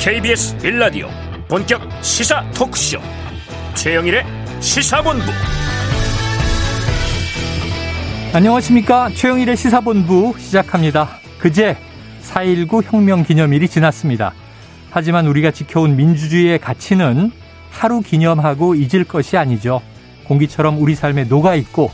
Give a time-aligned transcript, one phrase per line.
[0.00, 1.08] KBS 빌라디오
[1.46, 2.98] 본격 시사 토크쇼.
[3.74, 4.24] 최영일의
[4.58, 5.26] 시사본부.
[8.32, 9.10] 안녕하십니까?
[9.10, 11.06] 최영일의 시사본부 시작합니다.
[11.38, 11.76] 그제
[12.22, 14.32] 4.19 혁명 기념일이 지났습니다.
[14.90, 17.30] 하지만 우리가 지켜온 민주주의의 가치는
[17.70, 19.82] 하루 기념하고 잊을 것이 아니죠.
[20.26, 21.90] 공기처럼 우리 삶에 녹아있고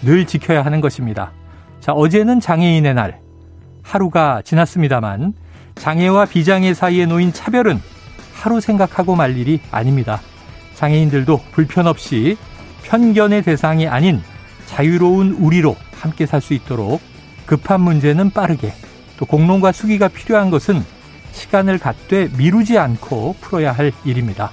[0.00, 1.32] 늘 지켜야 하는 것입니다.
[1.80, 3.20] 자 어제는 장애인의 날.
[3.82, 5.34] 하루가 지났습니다만
[5.80, 7.80] 장애와 비장애 사이에 놓인 차별은
[8.34, 10.20] 하루 생각하고 말 일이 아닙니다.
[10.74, 12.36] 장애인들도 불편 없이
[12.84, 14.22] 편견의 대상이 아닌
[14.66, 17.00] 자유로운 우리로 함께 살 수 있도록
[17.46, 18.74] 급한 문제는 빠르게
[19.16, 20.84] 또 공론과 수기가 필요한 것은
[21.32, 24.50] 시간을 갖되 미루지 않고 풀어야 할 일입니다.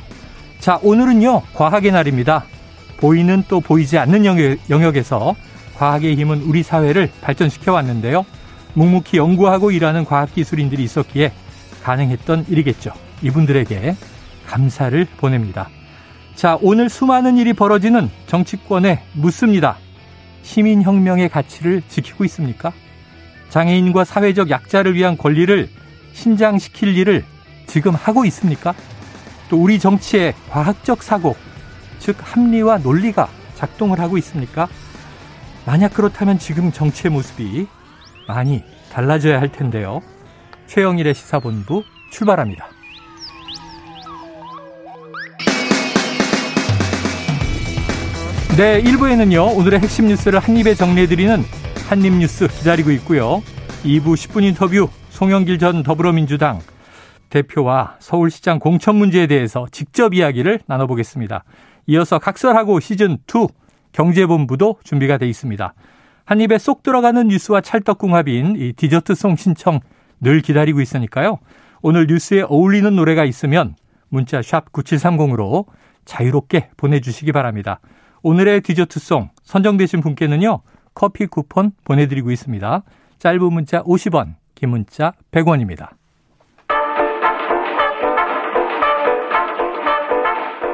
[0.60, 2.46] 자, 오늘은요, 과학의 날입니다.
[2.98, 5.36] 보이는 또 보이지 않는 영역, 에서
[5.76, 8.26] 과학의 힘은 우리 사회를 발전시켜 왔는데요.
[8.74, 11.32] 묵묵히 연구하고 일하는 과학기술인들이 있었기에
[11.84, 12.92] 가능했던 일이겠죠.
[13.22, 13.96] 이분들에게
[14.48, 15.70] 감사를 보냅니다.
[16.36, 19.78] 자, 오늘 수많은 일이 벌어지는 정치권에 묻습니다.
[20.44, 22.72] 시민혁명의 가치를 지키고 있습니까?
[23.50, 25.70] 장애인과 사회적 약자를 위한 권리를
[26.14, 27.26] 신장시킬 일을
[27.66, 28.74] 지금 하고 있습니까?
[29.50, 31.36] 또 우리 정치의 과학적 사고,
[32.00, 34.68] 즉 합리와 논리가 작동을 하고 있습니까?
[35.66, 37.68] 만약 그렇다면 지금 정치의 모습이
[38.28, 40.02] 많이 달라져야 할 텐데요.
[40.68, 42.68] 최영일의 시사본부 출발합니다.
[48.58, 51.44] 네, 1부에는요, 오늘의 핵심 뉴스를 한입에 정리해드리는
[51.90, 53.44] 한입뉴스 기다리고 있고요.
[53.84, 56.60] 2부 10분 인터뷰, 송영길 전 더불어민주당
[57.30, 61.44] 대표와 서울시장 공천 문제에 대해서 직접 이야기를 나눠보겠습니다.
[61.88, 63.50] 이어서 각설하고 시즌2
[63.92, 65.74] 경제본부도 준비가 돼 있습니다.
[66.28, 69.80] 한 입에 쏙 들어가는 뉴스와 찰떡궁합인 이 디저트송 신청
[70.20, 71.40] 늘 기다리고 있으니까요.
[71.82, 73.76] 오늘 뉴스에 어울리는 노래가 있으면
[74.10, 75.68] 문자 샵 9730으로
[76.04, 77.80] 자유롭게 보내주시기 바랍니다.
[78.24, 80.64] 오늘의 디저트송 선정되신 분께는요.
[80.94, 82.84] 커피 쿠폰 보내드리고 있습니다.
[83.20, 85.92] 짧은 문자 50원, 긴 문자 100원입니다.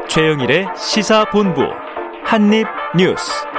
[0.07, 1.61] 최영일의 시사본부
[2.23, 3.52] 한입뉴스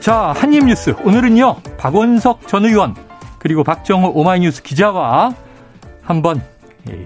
[0.00, 0.94] 자, 한입뉴스.
[1.04, 2.94] 오늘은요, 박원석 전 의원,
[3.38, 5.34] 그리고 박정호 오마이뉴스 기자와
[6.02, 6.42] 한번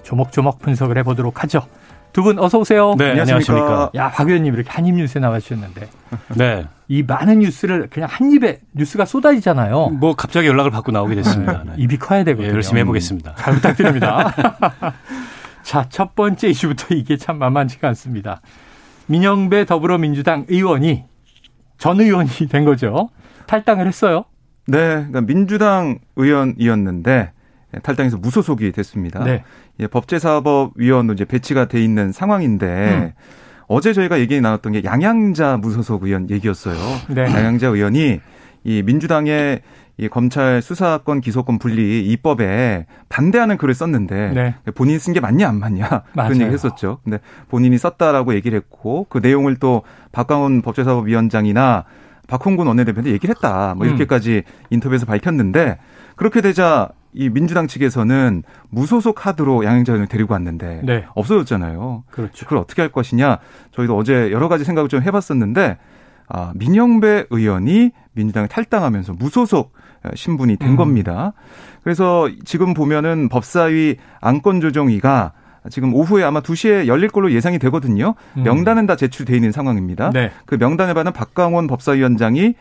[0.05, 1.67] 조목조목 분석을 해보도록 하죠.
[2.13, 2.95] 두 분 어서 오세요.
[2.97, 3.91] 네, 안녕하십니까.
[3.97, 5.89] 야, 박 의원님 이렇게 한입 뉴스에 나와주셨는데.
[6.37, 6.65] 네.
[6.87, 9.89] 이 많은 뉴스를 그냥 한 입에 뉴스가 쏟아지잖아요.
[9.89, 11.65] 뭐 갑자기 연락을 받고 나오게 됐습니다.
[11.67, 11.73] 네.
[11.83, 12.47] 입이 커야 되거든요.
[12.51, 13.35] 네, 열심히 해보겠습니다.
[13.35, 14.33] 잘 부탁드립니다.
[15.65, 18.41] 자, 첫 번째 이슈부터 이게 참 만만치가 않습니다.
[19.07, 21.03] 민영배 더불어민주당 의원이
[21.79, 23.09] 전 의원이 된 거죠.
[23.47, 24.25] 탈당을 했어요.
[24.67, 27.33] 네, 그러니까 민주당 의원이었는데
[27.83, 29.23] 탈당해서 무소속이 됐습니다.
[29.25, 29.45] 네.
[29.81, 33.13] 예, 법제사법위원으로 이제 배치가 돼 있는 상황인데 음.
[33.67, 36.77] 어제 저희가 얘기 나눴던 게 양양자 무소속 의원 얘기였어요.
[37.09, 37.23] 네.
[37.23, 38.21] 양양자 의원이
[38.65, 39.61] 이 민주당의
[39.97, 44.55] 이 검찰 수사권 기소권 분리 입법에 반대하는 글을 썼는데 네.
[44.75, 46.29] 본인이 쓴 게 맞냐 안 맞냐 맞아요.
[46.31, 46.99] 그런 얘기 했었죠.
[47.05, 51.85] 근데 본인이 썼다라고 얘기를 했고 그 내용을 또 박광훈 법제사법위원장이나
[52.27, 53.75] 박홍근 원내대표한테 얘기를 했다.
[53.77, 53.91] 뭐 음.
[53.91, 54.65] 이렇게까지 음.
[54.71, 55.79] 인터뷰에서 밝혔는데
[56.17, 61.05] 그렇게 되자 이 민주당 측에서는 무소속 카드로 양행자 의원을 데리고 왔는데 네.
[61.15, 62.03] 없어졌잖아요.
[62.11, 62.45] 그렇죠.
[62.47, 63.39] 그걸 어떻게 할 것이냐
[63.71, 65.79] 저희도 어제 여러 가지 생각을 좀 해봤었는데
[66.27, 69.73] 아, 민영배 의원이 민주당에 탈당하면서 무소속
[70.15, 70.77] 신분이 된 음.
[70.77, 71.33] 겁니다.
[71.83, 75.33] 그래서 지금 보면은 법사위 안건조정위가
[75.71, 78.15] 지금 오후에 아마 2시에 열릴 걸로 예상이 되거든요.
[78.37, 78.43] 음.
[78.43, 80.11] 명단은 다 제출돼 있는 상황입니다.
[80.11, 80.31] 네.
[80.45, 82.55] 그 명단에 받은 박강원 법사위원장이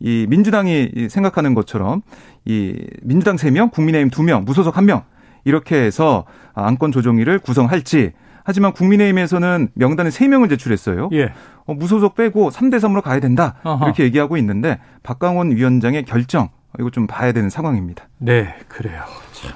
[0.00, 2.02] 이 민주당이 생각하는 것처럼
[2.44, 5.04] 이 민주당 3명, 국민의힘 2명, 무소속 1명
[5.44, 6.24] 이렇게 해서
[6.54, 8.12] 안건 조정위를 구성할지
[8.44, 11.10] 하지만 국민의힘에서는 명단에 3명을 제출했어요.
[11.12, 11.32] 예.
[11.66, 13.56] 어, 무소속 빼고 3대 3으로 가야 된다.
[13.62, 13.84] 어허.
[13.84, 18.08] 이렇게 얘기하고 있는데 박강원 위원장의 결정 이거 좀 봐야 되는 상황입니다.
[18.18, 19.02] 네, 그래요.
[19.32, 19.52] 참.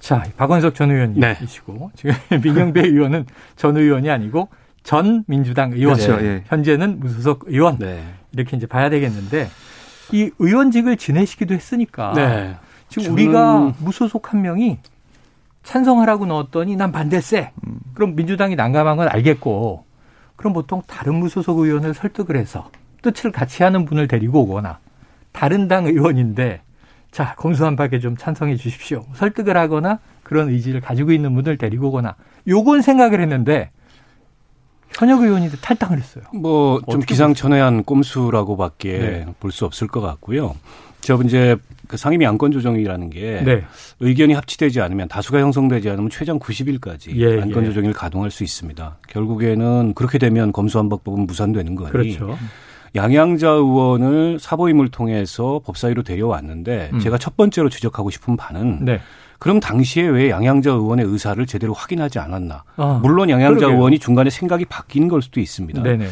[0.00, 1.96] 자, 박원석 전 의원이시고 네.
[1.96, 3.26] 지금 민영배 의원은
[3.56, 4.48] 전 의원이 아니고
[4.82, 5.96] 전 민주당 의원.
[5.96, 6.44] 그렇죠, 예.
[6.46, 7.78] 현재는 무소속 의원.
[7.78, 8.02] 네.
[8.32, 9.48] 이렇게 이제 봐야 되겠는데
[10.12, 12.56] 이 의원직을 지내시기도 했으니까 네.
[12.88, 13.12] 지금 저는...
[13.12, 14.78] 우리가 무소속 한 명이
[15.62, 17.52] 찬성하라고 넣었더니 난 반대세.
[17.66, 17.78] 음.
[17.94, 19.84] 그럼 민주당이 난감한 건 알겠고
[20.36, 22.70] 그럼 보통 다른 무소속 의원을 설득을 해서
[23.02, 24.78] 뜻을 같이 하는 분을 데리고 오거나
[25.32, 26.62] 다른 당 의원인데
[27.10, 29.04] 자 검수 한 박에 좀 찬성해 주십시오.
[29.14, 32.16] 설득을 하거나 그런 의지를 가지고 있는 분을 데리고 오거나
[32.48, 33.70] 요건 생각을 했는데
[34.90, 36.24] 현역 의원이 탈당을 했어요.
[36.34, 39.26] 뭐 좀 기상천외한 꼼수라고밖에 네.
[39.40, 40.56] 볼수 없을 것 같고요.
[41.00, 43.64] 저 이제 그 상임위 안건 조정이라는 게 네.
[44.00, 47.68] 의견이 합치되지 않으면 다수가 형성되지 않으면 최장 90일까지 예, 안건 예.
[47.68, 48.98] 조정을 가동할 수 있습니다.
[49.08, 52.36] 결국에는 그렇게 되면 검수안박법은 무산되는 거니 그렇죠.
[52.94, 56.98] 양양자 의원을 사보임을 통해서 법사위로 데려왔는데 음.
[57.00, 59.00] 제가 첫 번째로 지적하고 싶은 바는 네.
[59.38, 62.64] 그럼 당시에 왜 양양자 의원의 의사를 제대로 확인하지 않았나?
[62.76, 63.76] 아, 물론 양양자 그러게요.
[63.76, 65.82] 의원이 중간에 생각이 바뀐 걸 수도 있습니다.
[65.82, 66.08] 네네.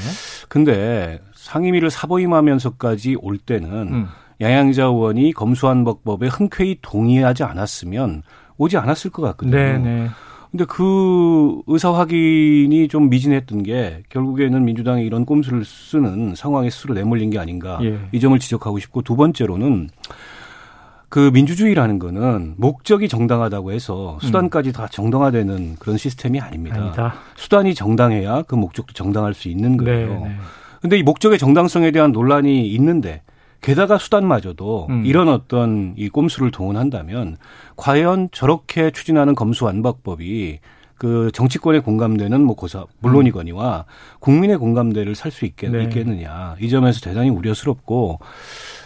[0.49, 4.09] 근데 상임위를 사보임하면서까지 올 때는 음.
[4.41, 8.23] 양양자 의원이 검수안박법에 흔쾌히 동의하지 않았으면
[8.59, 9.57] 오지 않았을 것 같거든요.
[9.57, 10.09] 네네.
[10.57, 17.29] 근데 그 의사 확인이 좀 미진했던 게 결국에는 민주당이 이런 꼼수를 쓰는 상황에 스스로 내몰린
[17.29, 17.99] 게 아닌가 예.
[18.11, 19.91] 이 점을 지적하고 싶고 두 번째로는
[21.11, 24.73] 그 민주주의라는 거는 목적이 정당하다고 해서 수단까지 음.
[24.73, 26.81] 다 정당화되는 그런 시스템이 아닙니다.
[26.81, 27.15] 아니다.
[27.37, 30.09] 수단이 정당해야 그 목적도 정당할 수 있는 거예요.
[30.09, 30.37] 네, 네.
[30.81, 33.21] 근데 이 목적의 정당성에 대한 논란이 있는데
[33.61, 35.07] 게다가 수단마저도 음.
[35.07, 37.37] 이런 어떤 이 꼼수를 동원한다면
[37.77, 40.61] 과연 저렇게 추진하는 검수 완박법이
[40.99, 43.85] 그 정치권의 공감대는 뭐 고사 물론이거니와
[44.19, 45.83] 국민의 공감대를 살 수 있겠, 네.
[45.85, 48.19] 있겠느냐 이 점에서 대단히 우려스럽고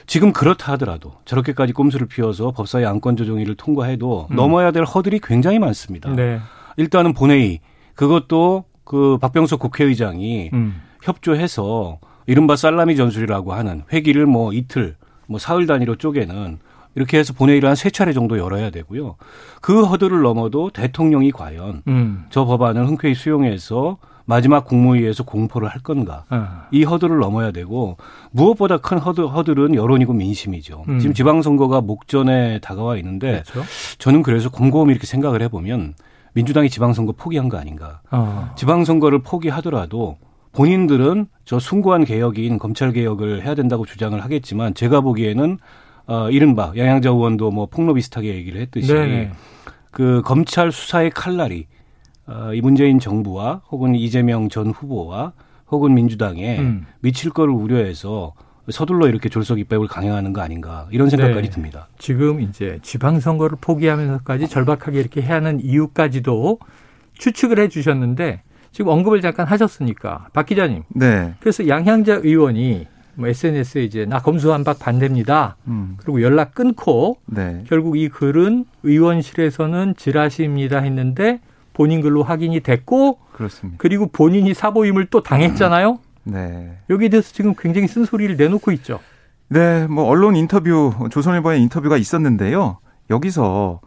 [0.06, 4.36] 지금 그렇다 하더라도 저렇게까지 꼼수를 피워서 법사위 안건 조정위를 통과해도 음.
[4.36, 6.10] 넘어야 될 허들이 굉장히 많습니다.
[6.10, 6.40] 네.
[6.76, 7.60] 일단은 본회의
[7.94, 10.82] 그것도 그 박병석 국회의장이 음.
[11.02, 12.00] 협조해서
[12.30, 14.94] 이른바 살라미 전술이라고 하는 회기를 뭐 이틀,
[15.26, 16.58] 뭐 사흘 단위로 쪼개는
[16.94, 19.16] 이렇게 해서 본회의를 한 세 차례 정도 열어야 되고요.
[19.60, 22.24] 그 허들을 넘어도 대통령이 과연 음.
[22.30, 26.24] 저 법안을 흔쾌히 수용해서 마지막 국무회의에서 공포를 할 건가.
[26.28, 26.68] 아.
[26.70, 27.96] 이 허들을 넘어야 되고
[28.30, 30.84] 무엇보다 큰 허들, 허들은 여론이고 민심이죠.
[30.88, 31.00] 음.
[31.00, 33.68] 지금 지방선거가 목전에 다가와 있는데 그렇죠.
[33.98, 35.94] 저는 그래서 곰곰이 이렇게 생각을 해보면
[36.34, 38.02] 민주당이 지방선거 포기한 거 아닌가.
[38.10, 38.52] 아.
[38.56, 40.16] 지방선거를 포기하더라도
[40.52, 45.58] 본인들은 저 숭고한 개혁인 검찰 개혁을 해야 된다고 주장을 하겠지만 제가 보기에는
[46.06, 49.32] 어 이른바 양양자 의원도 뭐 폭로 비슷하게 얘기를 했듯이 네네.
[49.90, 51.66] 그 검찰 수사의 칼날이
[52.26, 55.32] 어, 이 문재인 정부와 혹은 이재명 전 후보와
[55.68, 56.86] 혹은 민주당에 음.
[57.00, 58.34] 미칠 거를 우려해서
[58.70, 61.50] 서둘러 이렇게 졸속 입법을 강행하는 거 아닌가 이런 생각까지 네.
[61.50, 61.88] 듭니다.
[61.98, 66.58] 지금 이제 지방선거를 포기하면서까지 절박하게 이렇게 해야 하는 이유까지도
[67.14, 70.84] 추측을 해 주셨는데 지금 언급을 잠깐 하셨으니까 박 기자님.
[70.88, 71.34] 네.
[71.40, 75.56] 그래서 양향자 의원이 뭐 SNS에 이제 나 검수한박 반대입니다.
[75.66, 75.96] 음.
[75.98, 77.64] 그리고 연락 끊고 네.
[77.68, 81.40] 결국 이 글은 의원실에서는 지라시입니다 했는데
[81.72, 83.78] 본인 글로 확인이 됐고 그렇습니다.
[83.80, 85.98] 그리고 본인이 사보임을 또 당했잖아요.
[86.24, 86.78] 네.
[86.88, 89.00] 여기에 대해서 지금 굉장히 쓴소리를 내놓고 있죠.
[89.48, 92.78] 네, 뭐 언론 인터뷰 조선일보의 인터뷰가 있었는데요.
[93.10, 93.80] 여기서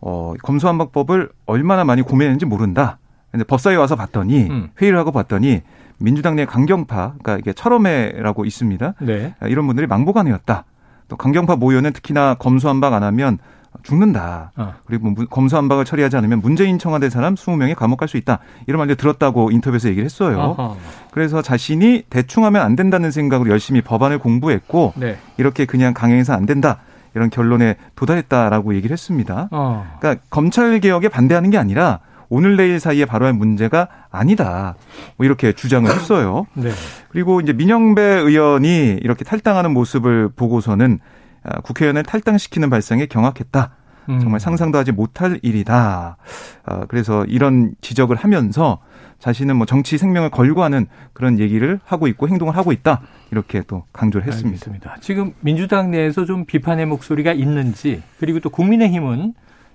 [0.00, 2.98] 어 검수한박법을 얼마나 많이 고민했는지 모른다.
[3.34, 4.68] 근데 법사위 와서 봤더니 음.
[4.80, 5.62] 회의를 하고 봤더니
[5.98, 8.94] 민주당 내 강경파, 그러니까 이게 철험회라고 있습니다.
[9.00, 9.34] 네.
[9.48, 10.64] 이런 분들이 망보관이었다.
[11.08, 13.38] 또 강경파 모여는 특히나 검수한박 안 하면
[13.82, 14.52] 죽는다.
[14.56, 14.74] 어.
[14.86, 18.38] 그리고 검수한박을 처리하지 않으면 문재인 청와대 사람 20명이 감옥 갈 수 있다.
[18.68, 20.38] 이런 말들 들었다고 인터뷰에서 얘기를 했어요.
[20.38, 20.76] 어허.
[21.10, 25.18] 그래서 자신이 대충 하면 안 된다는 생각으로 열심히 법안을 공부했고 네.
[25.38, 26.82] 이렇게 그냥 강행해서 안 된다.
[27.16, 29.48] 이런 결론에 도달했다라고 얘기를 했습니다.
[29.50, 29.96] 어.
[29.98, 31.98] 그러니까 검찰 개혁에 반대하는 게 아니라
[32.34, 34.74] 오늘 내일 사이에 바로 할 문제가 아니다.
[35.16, 36.46] 뭐 이렇게 주장을 했어요.
[36.54, 36.70] 네.
[37.08, 40.98] 그리고 이제 민영배 의원이 이렇게 탈당하는 모습을 보고서는
[41.44, 43.76] 아, 국회의원을 탈당시키는 발상에 경악했다.
[44.08, 44.20] 음.
[44.20, 46.16] 정말 상상도 하지 못할 일이다.
[46.64, 48.80] 아, 그래서 이런 지적을 하면서
[49.20, 53.02] 자신은 뭐 정치 생명을 걸고 하는 그런 얘기를 하고 있고 행동을 하고 있다.
[53.30, 54.56] 이렇게 또 강조를 했습니다.
[54.66, 54.96] 알겠습니다.
[55.00, 59.34] 지금 민주당 내에서 좀 비판의 목소리가 있는지 그리고 또 국민의힘은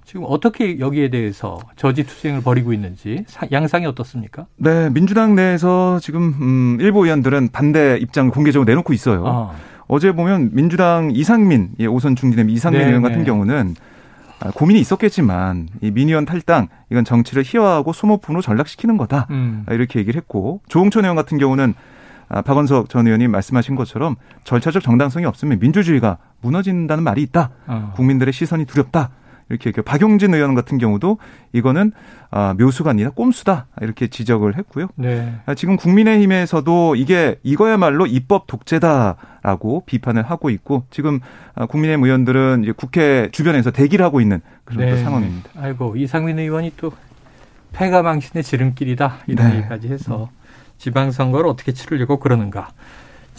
[0.10, 4.48] 지금 어떻게 여기에 대해서 저지 투쟁을 벌이고 있는지 양상이 어떻습니까?
[4.58, 9.24] 네, 민주당 내에서 지금 음, 일부 의원들은 반대 입장을 공개적으로 내놓고 있어요.
[9.28, 9.52] 아.
[9.88, 13.24] 어제 보면 민주당 이상민 예, 오선 중진의 이상민 네, 의원 같은 네.
[13.24, 13.76] 경우는
[14.40, 19.64] 아, 고민이 있었겠지만 이 민의원 탈당 이건 정치를 희화하고 소모품으로 전락시키는 거다 음.
[19.68, 21.76] 아, 이렇게 얘기를 했고 조홍천 의원 같은 경우는
[22.30, 27.52] 아, 박원석 전 의원이 말씀하신 것처럼 절차적 정당성이 없으면 민주주의가 무너진다는 말이 있다.
[27.68, 27.94] 어.
[27.96, 29.12] 국민들의 시선이 두렵다.
[29.50, 31.18] 이렇게 박용진 의원 같은 경우도
[31.54, 31.92] 이거는
[32.32, 34.88] 아, 묘수가 아니라 꼼수다 이렇게 지적을 했고요.
[34.96, 35.34] 네.
[35.46, 41.20] 아, 지금 국민의힘에서도 이게 이거야말로 입법 독재다라고 비판을 하고 있고 지금
[41.56, 45.04] 아, 국민의힘 의원들은 이제 국회 주변에서 대기를 하고 있는 그런 네.
[45.04, 45.50] 상황입니다.
[45.58, 46.92] 아이고 이상민 의원이 또
[47.74, 49.58] 패가 망신의 지름길이다 이런 네.
[49.58, 50.30] 얘기까지 해서
[50.78, 52.70] 지방선거를 어떻게 치르려고 그러는가.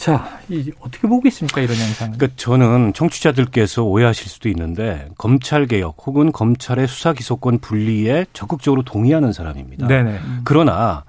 [0.01, 2.11] 자, 이 어떻게 보고 있습니까 이런 양상?
[2.13, 9.31] 그러니까 저는 청취자들께서 오해하실 수도 있는데 검찰 개혁 혹은 검찰의 수사 기소권 분리에 적극적으로 동의하는
[9.31, 9.85] 사람입니다.
[9.85, 10.19] 네네.
[10.43, 11.03] 그러나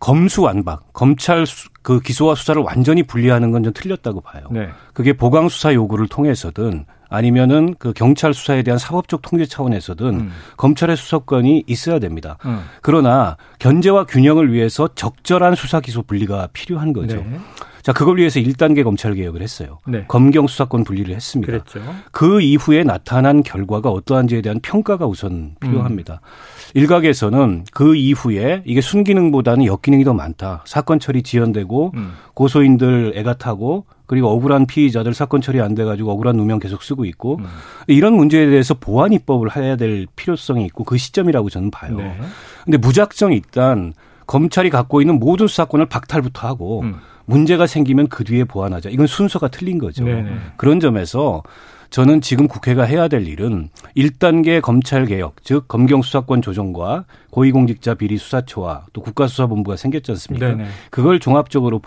[0.00, 4.48] 검수완박, 검찰 수, 그 기소와 수사를 완전히 분리하는 건 좀 틀렸다고 봐요.
[4.50, 4.68] 네.
[4.92, 10.32] 그게 보강 수사 요구를 통해서든 아니면은 그 경찰 수사에 대한 사법적 통제 차원에서든 음.
[10.56, 12.36] 검찰의 수사권이 있어야 됩니다.
[12.46, 12.64] 음.
[12.82, 17.18] 그러나 견제와 균형을 위해서 적절한 수사 기소 분리가 필요한 거죠.
[17.18, 17.38] 네.
[17.84, 19.78] 자, 그걸 위해서 1단계 검찰 개혁을 했어요.
[19.86, 20.06] 네.
[20.08, 21.52] 검경 수사권 분리를 했습니다.
[21.52, 21.80] 그랬죠.
[22.12, 26.14] 그 이후에 나타난 결과가 어떠한지에 대한 평가가 우선 필요합니다.
[26.14, 26.78] 음.
[26.80, 30.64] 일각에서는 그 이후에 이게 순기능보다는 역기능이 더 많다.
[30.66, 32.12] 사건 처리 지연되고 음.
[32.32, 37.36] 고소인들 애가 타고 그리고 억울한 피의자들 사건 처리 안 돼가지고 억울한 누명 계속 쓰고 있고
[37.36, 37.44] 음.
[37.86, 41.98] 이런 문제에 대해서 보안 입법을 해야 될 필요성이 있고 그 시점이라고 저는 봐요.
[41.98, 42.16] 네.
[42.64, 43.92] 근데 무작정 일단
[44.26, 46.94] 검찰이 갖고 있는 모든 수사권을 박탈부터 하고 음.
[47.26, 48.90] 문제가 생기면 그 뒤에 보완하자.
[48.90, 50.04] 이건 순서가 틀린 거죠.
[50.04, 50.30] 네네.
[50.56, 51.42] 그런 점에서
[51.90, 58.18] 저는 지금 국회가 해야 될 일은 1단계 검찰 개혁, 즉 검경 수사권 조정과 고위공직자 비리
[58.18, 60.48] 수사처와 또 국가수사본부가 생겼지 않습니까?
[60.48, 60.66] 네네.
[60.90, 61.80] 그걸 종합적으로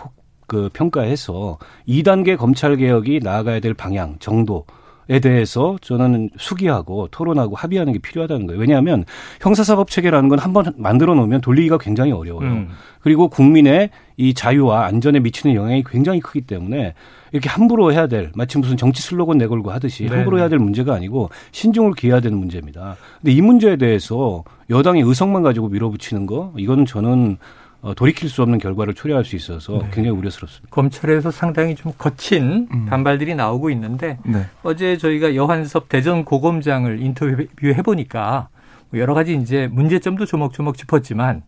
[0.46, 4.64] 그 평가해서 2단계 검찰 개혁이 나아가야 될 방향, 정도
[5.10, 8.60] 에 대해서 저는 수기하고 토론하고 합의하는 게 필요하다는 거예요.
[8.60, 9.06] 왜냐하면
[9.40, 12.46] 형사사법 체계라는 건 한번 만들어 놓으면 돌리기가 굉장히 어려워요.
[12.46, 12.68] 음.
[13.00, 13.88] 그리고 국민의
[14.18, 16.92] 이 자유와 안전에 미치는 영향이 굉장히 크기 때문에
[17.32, 20.16] 이렇게 함부로 해야 될 마치 무슨 정치 슬로건 내걸고 하듯이 네네.
[20.16, 22.96] 함부로 해야 될 문제가 아니고 신중을 기해야 되는 문제입니다.
[23.22, 27.38] 근데 이 문제에 대해서 여당이 의석만 가지고 밀어붙이는 거 이거는 저는
[27.80, 29.88] 어, 돌이킬 수 없는 결과를 초래할 수 있어서 네.
[29.92, 30.68] 굉장히 우려스럽습니다.
[30.70, 32.86] 검찰에서 상당히 좀 거친 음.
[32.86, 34.46] 반발들이 나오고 있는데 네.
[34.62, 38.48] 어제 저희가 여한섭 대전 고검장을 인터뷰해 보니까
[38.90, 41.42] 뭐 여러 가지 이제 문제점도 조목조목 짚었지만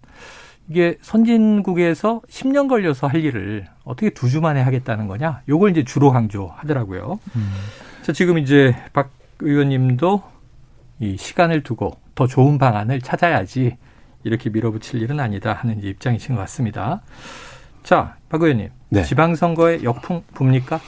[0.69, 5.43] 이게 선진국에서 10년 걸려서 할 일을 어떻게 두 주 만에 하겠다는 거냐?
[5.49, 7.19] 요걸 이제 주로 강조하더라고요.
[7.35, 7.51] 음.
[8.03, 9.11] 자, 지금 이제 박
[9.41, 10.23] 의원님도
[11.01, 13.77] 이 시간을 두고 더 좋은 방안을 찾아야지
[14.25, 17.01] 이렇게 밀어붙일 일은 아니다 하는 입장이신 것 같습니다.
[17.83, 18.69] 자, 박 의원님.
[18.91, 19.03] 네.
[19.05, 20.81] 지방선거의 역풍 봅니까?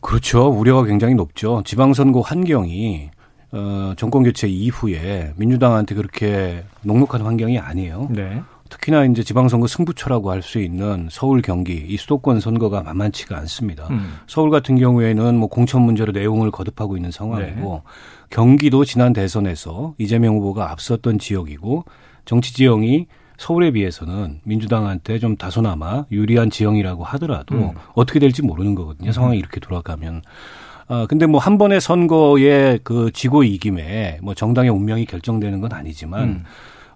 [0.00, 0.48] 그렇죠.
[0.48, 1.62] 우려가 굉장히 높죠.
[1.64, 3.10] 지방선거 환경이
[3.52, 8.08] 어, 정권 교체 이후에 민주당한테 그렇게 녹록한 환경이 아니에요.
[8.10, 8.42] 네.
[8.68, 13.86] 특히나 이제 지방선거 승부처라고 할 수 있는 서울, 경기 이 수도권 선거가 만만치가 않습니다.
[13.90, 14.14] 음.
[14.26, 17.90] 서울 같은 경우에는 뭐 공천 문제로 내용을 거듭하고 있는 상황이고 네.
[18.30, 21.84] 경기도 지난 대선에서 이재명 후보가 앞섰던 지역이고
[22.24, 27.70] 정치 지형이 서울에 비해서는 민주당한테 좀 다소나마 유리한 지형이라고 하더라도 음.
[27.94, 29.10] 어떻게 될지 모르는 거거든요.
[29.10, 29.12] 음.
[29.12, 30.22] 상황이 이렇게 돌아가면.
[30.86, 36.22] 아, 근데 뭐 한 번의 선거에 그 지고 이김에 뭐 정당의 운명이 결정되는 건 아니지만
[36.22, 36.44] 음.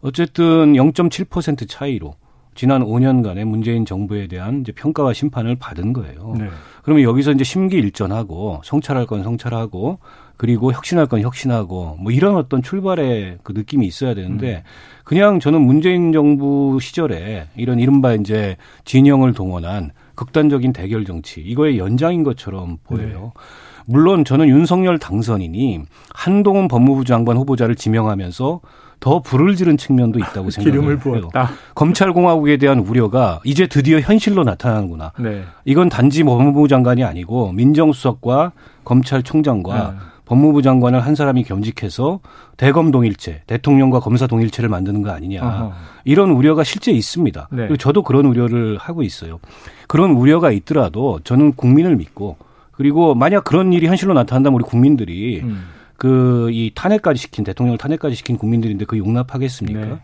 [0.00, 2.14] 어쨌든 0.7% 차이로
[2.58, 6.34] 지난 5년간의 문재인 정부에 대한 이제 평가와 심판을 받은 거예요.
[6.36, 6.48] 네.
[6.82, 10.00] 그러면 여기서 이제 심기일전하고 성찰할 건 성찰하고
[10.36, 14.62] 그리고 혁신할 건 혁신하고 뭐 이런 어떤 출발의 그 느낌이 있어야 되는데 음.
[15.04, 22.24] 그냥 저는 문재인 정부 시절에 이런 이른바 이제 진영을 동원한 극단적인 대결 정치 이거의 연장인
[22.24, 23.32] 것처럼 보여요.
[23.36, 23.42] 네.
[23.86, 28.60] 물론 저는 윤석열 당선인이 한동훈 법무부 장관 후보자를 지명하면서
[29.00, 30.98] 더 불을 지른 측면도 있다고 생각해요.
[30.98, 31.50] 부었다.
[31.74, 35.12] 검찰공화국에 대한 우려가 이제 드디어 현실로 나타나는구나.
[35.18, 35.44] 네.
[35.64, 38.52] 이건 단지 법무부 장관이 아니고 민정수석과
[38.84, 39.98] 검찰총장과 네.
[40.24, 42.20] 법무부 장관을 한 사람이 겸직해서
[42.58, 45.40] 대검 동일체, 대통령과 검사 동일체를 만드는 거 아니냐.
[45.42, 45.72] 어허.
[46.04, 47.48] 이런 우려가 실제 있습니다.
[47.50, 47.56] 네.
[47.56, 49.40] 그리고 저도 그런 우려를 하고 있어요.
[49.86, 52.36] 그런 우려가 있더라도 저는 국민을 믿고
[52.72, 55.64] 그리고 만약 그런 일이 현실로 나타난다면 우리 국민들이 음.
[55.98, 59.80] 그 이 탄핵까지 시킨 대통령을 탄핵까지 시킨 국민들인데 그 용납하겠습니까?
[59.80, 59.98] 네.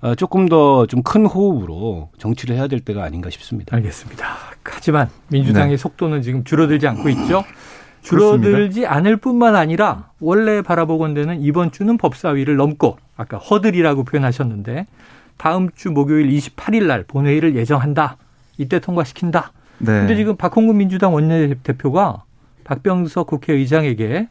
[0.00, 3.76] 어, 조금 더 좀 큰 호흡으로 정치를 해야 될 때가 아닌가 싶습니다.
[3.76, 4.24] 알겠습니다.
[4.64, 5.76] 하지만 민주당의 네.
[5.76, 7.44] 속도는 지금 줄어들지 않고 있죠.
[8.02, 14.86] 줄어들지 않을 뿐만 아니라 원래 바라보건 되는 이번 주는 법사위를 넘고 아까 허들이라고 표현하셨는데
[15.36, 18.16] 다음 주 목요일 28일 날 본회의를 예정한다.
[18.56, 19.52] 이때 통과시킨다.
[19.78, 19.86] 네.
[19.86, 22.24] 근데 지금 박홍근 민주당 원내대표가
[22.64, 24.28] 박병석 국회의장에게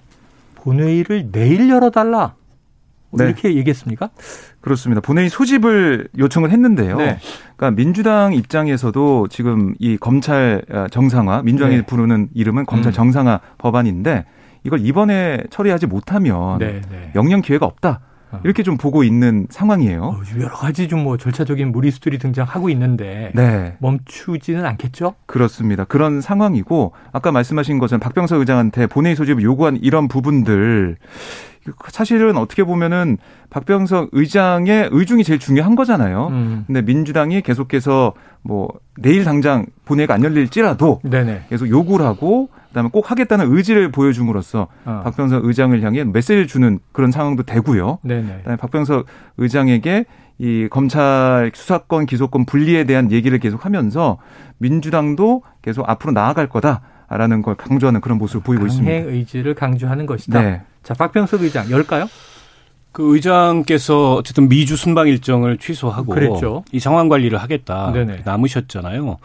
[0.64, 2.36] 본회의를 내일 열어달라.
[3.12, 3.26] 네.
[3.26, 4.10] 이렇게 얘기했습니까?
[4.62, 5.02] 그렇습니다.
[5.02, 6.98] 본회의 소집을 요청을 했는데요.
[6.98, 7.18] 네.
[7.58, 11.82] 그러니까 민주당 입장에서도 지금 이 검찰 아, 정상화, 민주당이 네.
[11.84, 12.94] 부르는 이름은 검찰 음.
[12.94, 13.56] 정상화 음.
[13.58, 14.26] 법안인데
[14.64, 17.12] 이걸 이번에 처리하지 못하면 네, 네.
[17.16, 18.02] 영영 기회가 없다.
[18.32, 18.40] 어.
[18.44, 20.04] 이렇게 좀 보고 있는 상황이에요.
[20.04, 23.76] 어, 여러 가지 좀 뭐 절차적인 무리수들이 등장하고 있는데 네.
[23.80, 25.16] 멈추지는 않겠죠?
[25.26, 25.86] 그렇습니다.
[25.86, 30.98] 그런 상황이고 아까 말씀하신 것처럼 박병석 의장한테 본회의 소집을 요구한 이런 부분들
[31.90, 33.18] 사실은 어떻게 보면은
[33.50, 36.28] 박병석 의장의 의중이 제일 중요한 거잖아요.
[36.28, 36.64] 음.
[36.68, 41.46] 근데 민주당이 계속해서 뭐 내일 당장 본회의가 안 열릴지라도 네네.
[41.50, 45.02] 계속 요구를 하고 그다음에 꼭 하겠다는 의지를 보여줌으로써 어.
[45.04, 48.00] 박병석 의장을 향해 메시지를 주는 그런 상황도 되고요.
[48.04, 48.38] 네네.
[48.38, 49.06] 그다음에 박병석
[49.38, 50.06] 의장에게
[50.38, 54.20] 이 검찰 수사권 기소권 분리에 대한 얘기를 계속하면서
[54.60, 56.82] 민주당도 계속 앞으로 나아갈 거다.
[57.10, 58.90] 있다라는 걸 강조하는 그런 모습을 보이고 있습니다.
[58.90, 60.42] 강행 의지를 강조하는 것이다.
[60.42, 60.62] 네.
[60.84, 62.08] 자, 박병석 의장 열까요?
[62.92, 66.64] 그 의장께서 어쨌든 미주 순방 일정을 취소하고 그랬죠.
[66.72, 68.22] 이 상황 관리를 하겠다 네네.
[68.26, 69.18] 남으셨잖아요.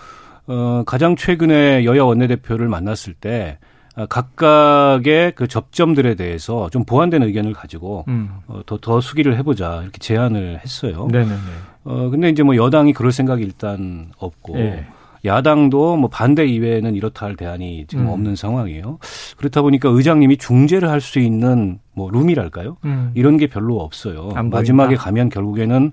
[0.46, 3.58] 어, 가장 최근에 여야 원내대표를 만났을 때
[3.96, 8.30] 어, 각각의 그 접점들에 대해서 좀 보완된 의견을 가지고 음.
[8.48, 11.08] 어, 더, 더 수기를 해보자 이렇게 제안을 했어요.
[11.10, 11.36] 네네네.
[11.84, 14.86] 어, 근데 이제 뭐 여당이 그럴 생각이 일단 없고 네.
[15.24, 18.10] 야당도 뭐 반대 이외에는 이렇다 할 대안이 지금 음.
[18.10, 18.98] 없는 상황이에요.
[19.36, 22.76] 그렇다 보니까 의장님이 중재를 할 수 있는 뭐 룸이랄까요?
[22.84, 23.10] 음.
[23.14, 24.30] 이런 게 별로 없어요.
[24.50, 25.92] 마지막에 가면 결국에는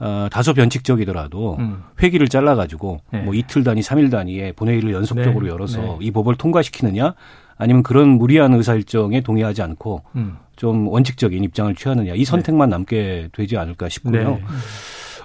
[0.00, 1.82] 어, 다소 변칙적이더라도 음.
[2.00, 3.22] 회기를 잘라가지고 네.
[3.22, 5.52] 뭐 이틀 단위, 삼일 단위에 본회의를 연속적으로 네.
[5.52, 5.96] 열어서 네.
[6.00, 7.14] 이 법을 통과시키느냐
[7.56, 10.36] 아니면 그런 무리한 의사 일정에 동의하지 않고 음.
[10.54, 12.74] 좀 원칙적인 입장을 취하느냐 이 선택만 네.
[12.76, 14.38] 남게 되지 않을까 싶고요.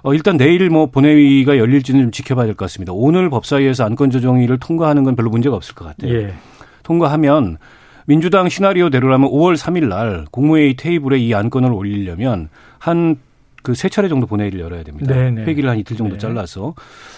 [0.03, 0.10] 네.
[0.10, 2.93] 어, 일단 내일 뭐 본회의가 열릴지는 좀 지켜봐야 될 것 같습니다.
[2.93, 6.13] 오늘 법사위에서 안건 조정위를 통과하는 건 별로 문제가 없을 것 같아요.
[6.13, 6.33] 예.
[6.83, 7.57] 통과하면
[8.05, 13.15] 민주당 시나리오대로라면 5월 3일 날 국무회의 테이블에 이 안건을 올리려면 한
[13.63, 15.15] 그 세 차례 정도 본회의를 열어야 됩니다.
[15.15, 15.45] 네네.
[15.45, 16.19] 회기를 한 이틀 정도 네.
[16.19, 16.74] 잘라서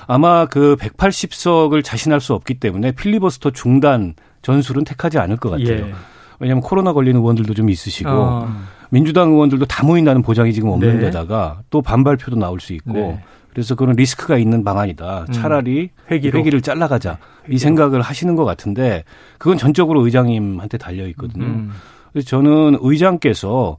[0.05, 4.13] 아마 그 180석을 자신할 수 없기 때문에 필리버스터 중단
[4.43, 5.87] 전술은 택하지 않을 것 같아요.
[5.87, 5.93] 예.
[6.39, 8.47] 왜냐하면 코로나 걸린 의원들도 좀 있으시고 어.
[8.95, 11.05] 민주당 의원들도 다 모인다는 보장이 지금 없는 네.
[11.05, 13.21] 데다가 또 반발표도 나올 수 있고 네.
[13.49, 15.25] 그래서 그런 리스크가 있는 방안이다.
[15.27, 15.33] 음.
[15.33, 16.11] 차라리 음.
[16.11, 16.39] 회기로.
[16.39, 17.53] 회기를 잘라가자 회기로.
[17.53, 19.03] 이 생각을 하시는 것 같은데
[19.37, 21.43] 그건 전적으로 의장님한테 달려 있거든요.
[21.43, 21.71] 음.
[22.13, 23.77] 그래서 저는 의장께서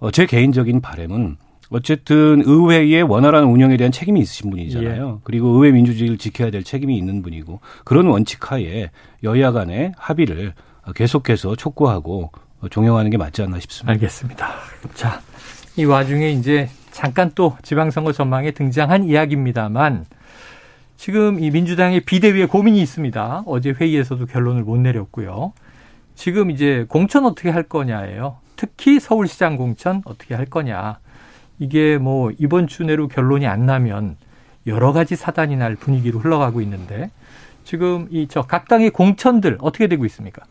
[0.00, 1.38] 어, 제 개인적인 바램은
[1.70, 5.14] 어쨌든 의회의 원활한 운영에 대한 책임이 있으신 분이잖아요.
[5.16, 5.20] 예.
[5.24, 8.90] 그리고 의회 민주주의를 지켜야 될 책임이 있는 분이고 그런 원칙 하에
[9.22, 10.52] 여야 간의 합의를
[10.94, 12.32] 계속해서 촉구하고
[12.70, 13.92] 종용하는 게 맞지 않나 싶습니다.
[13.92, 14.48] 알겠습니다.
[14.94, 15.20] 자,
[15.76, 20.06] 이 와중에 이제 잠깐 또 지방선거 전망에 등장한 이야기입니다만
[20.96, 23.44] 지금 이 민주당의 비대위에 고민이 있습니다.
[23.46, 25.52] 어제 회의에서도 결론을 못 내렸고요.
[26.16, 28.38] 지금 이제 공천 어떻게 할 거냐예요.
[28.56, 30.98] 특히 서울시장 공천 어떻게 할 거냐.
[31.60, 34.16] 이게 뭐 이번 주 내로 결론이 안 나면
[34.66, 37.10] 여러 가지 사단이 날 분위기로 흘러가고 있는데
[37.64, 40.42] 지금 이 저 각 당의 공천들 어떻게 되고 있습니까?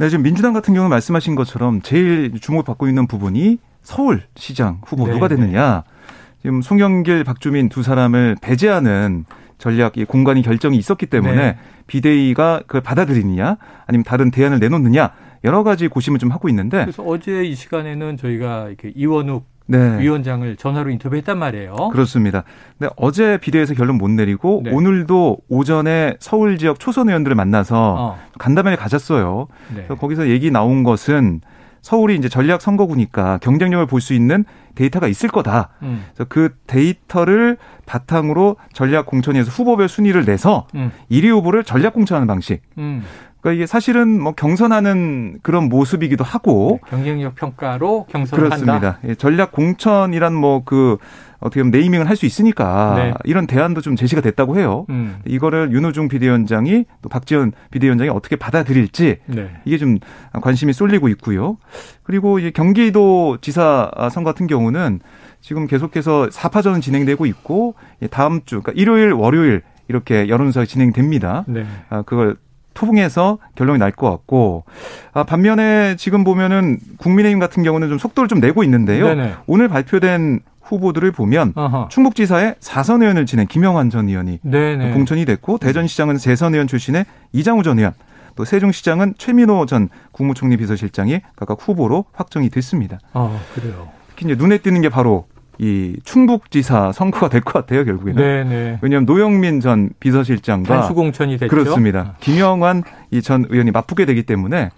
[0.00, 5.12] 네, 지금 민주당 같은 경우 말씀하신 것처럼 제일 주목을 받고 있는 부분이 서울시장 후보 네,
[5.12, 5.84] 누가 되느냐.
[5.84, 5.92] 네.
[6.40, 9.26] 지금 송영길, 박주민 두 사람을 배제하는
[9.58, 11.58] 전략 공간이 결정이 있었기 때문에 네.
[11.86, 15.12] 비대위가 그걸 받아들이느냐 아니면 다른 대안을 내놓느냐
[15.44, 20.00] 여러 가지 고심을 좀 하고 있는데 그래서 어제 이 시간에는 저희가 이렇게 이원욱 네.
[20.00, 21.74] 위원장을 전화로 인터뷰했단 말이에요.
[21.92, 22.42] 그렇습니다.
[22.78, 24.72] 근데 어제 비대위에서 결론 못 내리고 네.
[24.72, 28.18] 오늘도 오전에 서울 지역 초선 의원들을 만나서 어.
[28.38, 29.46] 간담회를 가졌어요.
[29.68, 29.74] 네.
[29.86, 31.40] 그래서 거기서 얘기 나온 것은
[31.82, 35.70] 서울이 이제 전략 선거구니까 경쟁력을 볼 수 있는 데이터가 있을 거다.
[35.82, 36.04] 음.
[36.14, 37.56] 그래서 그 데이터를
[37.86, 40.90] 바탕으로 전략 공천에서 후보별 순위를 내서 음.
[41.10, 42.60] 1위 후보를 전략 공천하는 방식.
[42.78, 43.02] 음.
[43.40, 48.72] 그러니까 이게 사실은 뭐 경선하는 그런 모습이기도 하고 네, 경쟁력 평가로 경선을 그렇습니다.
[48.74, 48.98] 한다.
[49.06, 50.98] 예, 전략 공천이란 뭐 그
[51.40, 53.14] 어떻게 보면 네이밍을 할 수 있으니까 네.
[53.24, 54.84] 이런 대안도 좀 제시가 됐다고 해요.
[54.90, 55.20] 음.
[55.26, 59.50] 이거를 윤호중 비대위원장이 또 박지원 비대위원장이 어떻게 받아들일지 네.
[59.64, 59.96] 이게 좀
[60.42, 61.56] 관심이 쏠리고 있고요.
[62.02, 65.00] 그리고 이제 경기도 지사 선 같은 경우는
[65.40, 67.74] 지금 계속해서 사파전 진행되고 있고
[68.10, 71.46] 다음 주 그러니까 일요일 월요일 이렇게 여론조사 진행됩니다.
[71.48, 71.64] 네.
[71.88, 72.36] 아, 그걸
[72.74, 74.64] 토붕해서 결론이 날 것 같고
[75.12, 79.06] 아, 반면에 지금 보면은 국민의힘 같은 경우는 좀 속도를 좀 내고 있는데요.
[79.08, 79.34] 네네.
[79.46, 81.88] 오늘 발표된 후보들을 보면 아하.
[81.90, 84.92] 충북지사에 4선 의원을 지낸 김영환 전 의원이 네네.
[84.92, 87.92] 공천이 됐고 대전시장은 재선 의원 출신의 이장우 전 의원
[88.36, 92.98] 또 세종시장은 최민호 전 국무총리 비서실장이 각각 후보로 확정이 됐습니다.
[93.12, 93.88] 아 그래요.
[94.10, 95.26] 특히 이제 눈에 띄는 게 바로
[95.62, 98.22] 이 충북지사 선거가 될 것 같아요 결국에는.
[98.22, 98.78] 네네.
[98.80, 101.50] 왜냐하면 노영민 전 비서실장과 수공천이 됐죠.
[101.50, 102.14] 그렇습니다.
[102.20, 104.70] 김영환 이 전 의원이 맞붙게 되기 때문에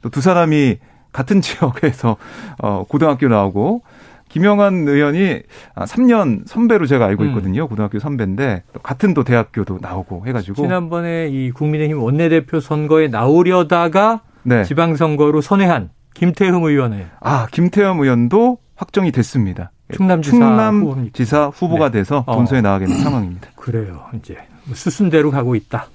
[0.00, 0.78] 또 두 사람이
[1.12, 2.16] 같은 지역에서
[2.62, 3.82] 어 고등학교 나오고
[4.28, 5.40] 김영환 의원이
[5.74, 7.28] 3년 선배로 제가 알고 음.
[7.30, 7.62] 있거든요.
[7.64, 7.68] 음.
[7.68, 14.62] 고등학교 선배인데 같은 또 대학교도 나오고 해가지고 지난번에 이 국민의힘 원내대표 선거에 나오려다가 네.
[14.64, 19.72] 지방선거로 선회한 김태흠 의원에 아 김태흠 의원도 확정이 됐습니다.
[19.94, 21.98] 충남지사, 충남 지사 후보가 네.
[21.98, 22.36] 돼서 어.
[22.36, 22.62] 본선에 어.
[22.62, 23.48] 나가게 된 상황입니다.
[23.56, 24.04] 그래요.
[24.14, 24.36] 이제
[24.74, 25.88] 수순대로 가고 있다.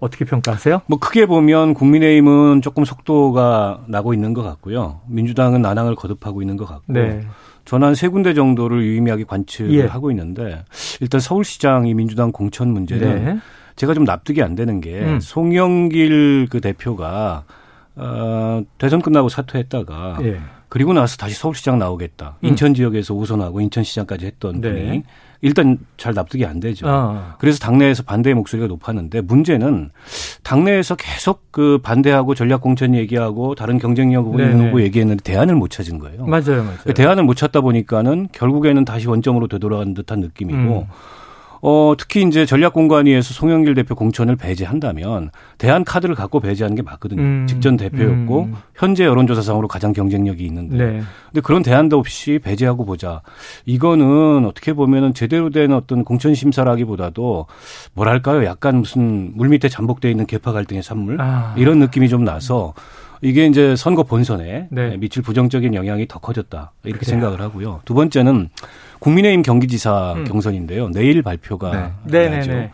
[0.00, 0.82] 어떻게 평가하세요?
[0.86, 5.00] 뭐 크게 보면 국민의힘은 조금 속도가 나고 있는 것 같고요.
[5.06, 6.92] 민주당은 난항을 거듭하고 있는 것 같고.
[6.92, 7.24] 네.
[7.64, 9.86] 저는 한세 군데 정도를 유의미하게 관측을 예.
[9.86, 10.64] 하고 있는데
[11.00, 13.38] 일단 서울시장이 민주당 공천 문제는 네.
[13.76, 15.20] 제가 좀 납득이 안 되는 게 음.
[15.20, 17.44] 송영길 그 대표가
[17.94, 20.40] 어, 대선 끝나고 사퇴했다가 예.
[20.72, 22.38] 그리고 나서 다시 서울시장 나오겠다.
[22.42, 22.48] 음.
[22.48, 24.72] 인천 지역에서 우선하고 인천시장까지 했던 네.
[24.72, 25.02] 분이
[25.42, 26.86] 일단 잘 납득이 안 되죠.
[26.88, 27.34] 어.
[27.38, 29.90] 그래서 당내에서 반대의 목소리가 높았는데 문제는
[30.42, 35.98] 당내에서 계속 그 반대하고 전략 공천 얘기하고 다른 경쟁력 있는 후보 얘기했는데 대안을 못 찾은
[35.98, 36.24] 거예요.
[36.24, 36.94] 맞아요, 맞아요.
[36.94, 40.86] 대안을 못 찾다 보니까는 결국에는 다시 원점으로 되돌아간 듯한 느낌이고 음.
[41.64, 47.22] 어, 특히 이제 전략공관위에서 송영길 대표 공천을 배제한다면 대안 카드를 갖고 배제하는 게 맞거든요.
[47.22, 47.46] 음.
[47.46, 48.54] 직전 대표였고 음.
[48.74, 50.76] 현재 여론조사상으로 가장 경쟁력이 있는데.
[50.76, 51.02] 네.
[51.26, 53.22] 근데 그런 대안도 없이 배제하고 보자.
[53.64, 57.46] 이거는 어떻게 보면은 제대로 된 어떤 공천 심사라기보다도
[57.94, 58.44] 뭐랄까요?
[58.44, 61.54] 약간 무슨 물밑에 잠복돼 있는 개파 갈등의 산물 아.
[61.56, 62.74] 이런 느낌이 좀 나서
[63.20, 64.96] 이게 이제 선거 본선에 네.
[64.96, 67.10] 미칠 부정적인 영향이 더 커졌다 이렇게 그래요.
[67.10, 67.82] 생각을 하고요.
[67.84, 68.48] 두 번째는
[69.02, 70.24] 국민의힘 경기지사 음.
[70.24, 70.90] 경선인데요.
[70.90, 72.28] 내일 발표가 네.
[72.28, 72.70] 나죠.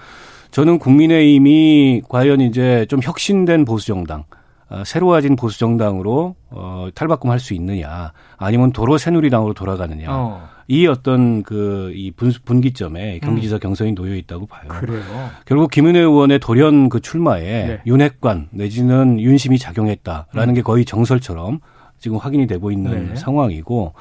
[0.50, 4.24] 저는 국민의힘이 과연 이제 좀 혁신된 보수 정당
[4.68, 10.48] 어, 새로워진 보수 정당으로 어, 탈바꿈할 수 있느냐 아니면 도로 새누리당으로 돌아가느냐 어.
[10.68, 13.60] 이 어떤 그 이 분기점에 경기지사 음.
[13.60, 14.68] 경선이 놓여 있다고 봐요.
[14.68, 15.02] 그래요.
[15.46, 17.80] 결국 김은혜 의원의 돌연 그 출마에 네.
[17.86, 20.54] 윤핵관 내지는 윤심이 작용했다라는 음.
[20.54, 21.60] 게 거의 정설처럼
[21.98, 23.16] 지금 확인이 되고 있는 네.
[23.16, 23.94] 상황이고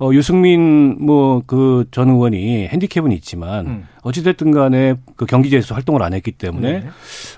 [0.00, 3.88] 어, 유승민 뭐 그 전 의원이 핸디캡은 있지만 음.
[4.02, 6.86] 어찌됐든 간에 그 경기지에서 활동을 안 했기 때문에 네.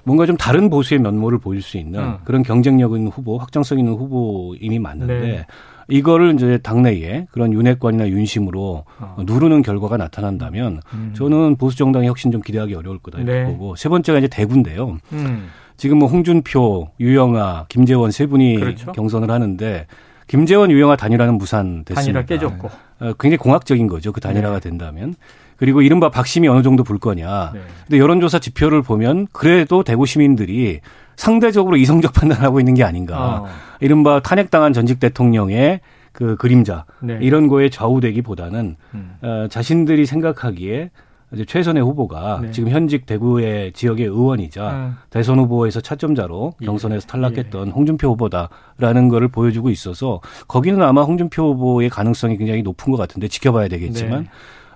[0.05, 2.17] 뭔가 좀 다른 보수의 면모를 보일 수 있는 음.
[2.25, 5.47] 그런 경쟁력 있는 후보, 확장성 있는 후보임이 맞는데 네.
[5.89, 9.17] 이거를 이제 당내에 그런 윤핵관이나 윤심으로 어.
[9.25, 11.13] 누르는 결과가 나타난다면 음.
[11.15, 13.45] 저는 보수 정당의 혁신 좀 기대하기 어려울 거다 이렇게 네.
[13.45, 14.97] 보고 세 번째가 이제 대구인데요.
[15.13, 15.49] 음.
[15.77, 18.93] 지금 뭐 홍준표, 유영아, 김재원 세 분이 그렇죠.
[18.93, 19.87] 경선을 하는데
[20.27, 21.95] 김재원, 유영아 단일화는 무산됐습니다.
[21.95, 22.71] 단일화 깨졌고.
[23.01, 24.13] 어, 굉장히 공학적인 거죠.
[24.13, 24.69] 그 단일화가 네.
[24.69, 25.15] 된다면.
[25.57, 27.53] 그리고 이른바 박심이 어느 정도 불 거냐.
[27.55, 27.61] 네.
[27.87, 30.81] 근데 여론조사 지표를 보면 그래도 대구 시민들이
[31.17, 33.43] 상대적으로 이성적 판단하고 있는 게 아닌가.
[33.43, 33.47] 어.
[33.81, 35.81] 이른바 탄핵당한 전직 대통령의
[36.13, 37.19] 그 그림자 네.
[37.21, 39.17] 이런 거에 좌우되기보다는 음.
[39.23, 40.91] 어, 자신들이 생각하기에
[41.33, 42.51] 이제 최선의 후보가 네.
[42.53, 44.97] 지금 현직 대구의 지역의 의원이자 음.
[45.11, 46.67] 대선 후보에서 차점자로 예.
[46.67, 47.71] 경선에서 탈락했던 예.
[47.73, 53.67] 홍준표 후보다라는 거를 보여주고 있어서 거기는 아마 홍준표 후보의 가능성이 굉장히 높은 것 같은데 지켜봐야
[53.69, 54.29] 되겠지만 네.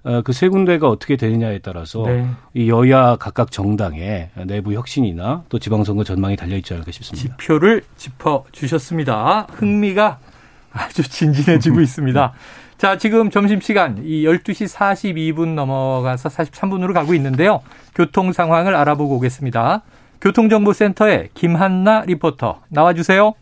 [0.03, 2.27] 어, 그세 군데가 어떻게 되느냐에 따라서 네.
[2.55, 7.37] 이 여야 각각 정당의 내부 혁신이나 또 지방선거 전망이 달려 있지 않을까 싶습니다.
[7.37, 9.47] 지표를 짚어 주셨습니다.
[9.51, 10.19] 흥미가
[10.73, 12.33] 아주 진진해지고 있습니다.
[12.81, 17.61] 자, 지금 점심시간 이 12시 42분 넘어가서 43분으로 가고 있는데요.
[17.95, 19.83] 교통 상황을 알아보고 오겠습니다.
[20.23, 23.35] 교통정보센터의 김한나 리포터 나와주세요.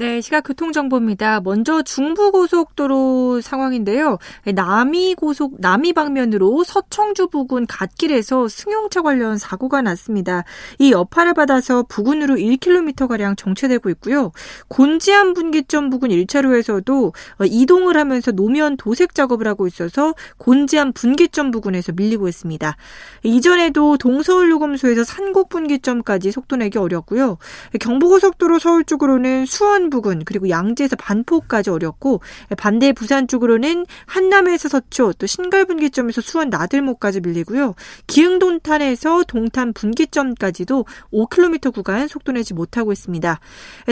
[0.00, 1.40] 네, 시각 교통정보입니다.
[1.40, 4.18] 먼저 중부고속도로 상황인데요.
[4.44, 10.44] 남이고속, 남이 방면으로 서청주 부근 갓길에서 승용차 관련 사고가 났습니다.
[10.78, 14.30] 이 여파를 받아서 부근으로 1km가량 정체되고 있고요.
[14.68, 17.12] 곤지암 분기점 부근 1차로에서도
[17.46, 22.76] 이동을 하면서 노면 도색 작업을 하고 있어서 곤지암 분기점 부근에서 밀리고 있습니다.
[23.24, 27.38] 이전에도 동서울 요금소에서 산곡 분기점까지 속도 내기 어렵고요.
[27.80, 32.20] 경부고속도로 서울 쪽으로는 수원 부근 그리고 양재에서 반포까지 어렵고
[32.56, 37.74] 반대 부산 쪽으로는 한남에서 서초 또 신갈 분기점에서 수원 나들목까지 밀리고요.
[38.06, 43.40] 기흥 동탄에서 동탄 분기점까지도 5km 구간 속도 내지 못하고 있습니다.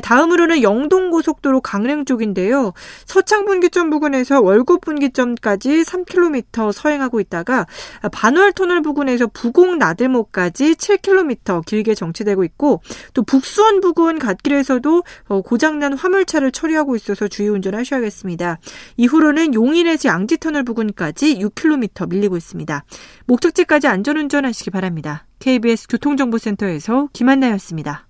[0.03, 2.73] 다음으로는 영동 고속도로 강릉 쪽인데요.
[3.05, 7.67] 서창 분기점 부근에서 월곡 분기점까지 3km 서행하고 있다가
[8.13, 12.81] 반월 터널 부근에서 부곡 나들목까지 7km 길게 정체되고 있고
[13.15, 15.03] 또 북수원 부근 갓길에서도
[15.45, 18.59] 고장난 관련 화물차를 처리하고 있어서 주의 운전하셔야겠습니다.
[18.97, 22.85] 이후로는 용인에서 양지터널 부근까지 6km 밀리고 있습니다.
[23.27, 25.27] 목적지까지 안전운전하시기 바랍니다.
[25.39, 28.09] KBS 교통정보센터에서 김한나였습니다.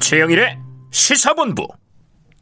[0.00, 0.58] 최영일의
[0.90, 1.68] 시사본부.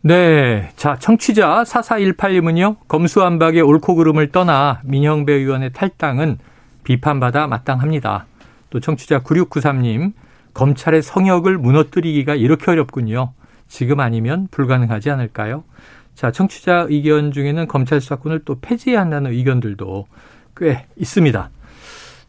[0.03, 0.71] 네.
[0.77, 6.39] 자, 청취자 4418님은요, 검수안박의 옳고 그름을 떠나 민영배 의원의 탈당은
[6.87, 8.27] 비판받아 마땅합니다.
[8.71, 10.13] 또 청취자 9693님,
[10.55, 13.33] 검찰의 성역을 무너뜨리기가 이렇게 어렵군요.
[13.67, 15.65] 지금 아니면 불가능하지 않을까요?
[16.15, 20.07] 자, 청취자 의견 중에는 검찰 수사권을 또 폐지해야 한다는 의견들도
[20.57, 21.51] 꽤 있습니다.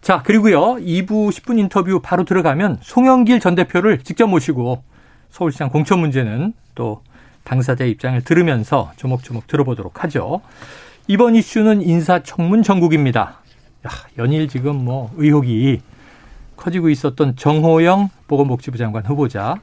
[0.02, 0.78] 자, 그리고요.
[0.78, 4.84] 2부 10분 인터뷰 바로 들어가면 송영길 전 대표를 직접 모시고
[5.30, 7.04] 서울시장 공천 문제는 또
[7.43, 10.41] 당사자 입장을 들으면서 조목조목 들어보도록 하죠.
[11.08, 13.41] 이번 이슈는 인사청문 전국입니다.
[13.86, 15.82] 야, 연일 지금 뭐 의혹이
[16.56, 19.56] 커지고 있었던 정호영 보건복지부 장관 후보자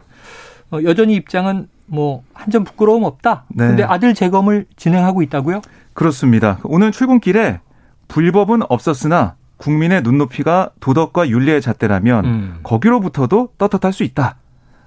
[0.70, 3.44] 어, 여전히 입장은 뭐 한 점 부끄러움 없다.
[3.48, 3.66] 네.
[3.68, 5.60] 근데 아들 재검을 진행하고 있다고요?
[5.92, 6.58] 그렇습니다.
[6.64, 7.60] 오늘 출근길에
[8.08, 12.60] 불법은 없었으나 국민의 눈높이가 도덕과 윤리의 잣대라면 음.
[12.62, 14.36] 거기로부터도 떳떳할 수 있다.